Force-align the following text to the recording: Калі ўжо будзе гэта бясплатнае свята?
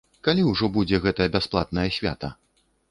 Калі 0.27 0.45
ўжо 0.51 0.69
будзе 0.77 1.01
гэта 1.05 1.29
бясплатнае 1.37 1.89
свята? 2.01 2.37